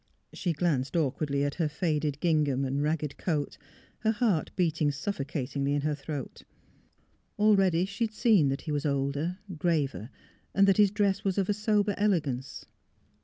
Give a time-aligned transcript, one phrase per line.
[0.33, 3.59] She glanced awkwardly at her faded gingham and ragged coat,
[3.99, 6.41] her heart beating suffocatingly in her throat.
[7.37, 10.09] Already she had seen that he was MILLY 361 older, graver,
[10.55, 12.65] and that his dress was of a sober elegance.